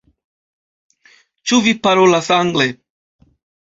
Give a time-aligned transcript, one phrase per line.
[1.51, 2.71] Ĉu vi parolas angle?